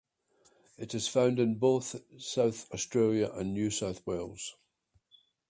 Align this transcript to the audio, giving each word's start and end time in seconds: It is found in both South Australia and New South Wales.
It 0.79 0.95
is 0.95 1.07
found 1.07 1.37
in 1.37 1.59
both 1.59 1.95
South 2.17 2.71
Australia 2.71 3.29
and 3.35 3.53
New 3.53 3.69
South 3.69 4.01
Wales. 4.07 4.55